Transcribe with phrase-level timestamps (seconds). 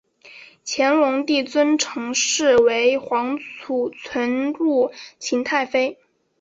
[0.65, 4.89] 乾隆帝尊陈氏为皇祖纯裕
[5.19, 5.99] 勤太妃。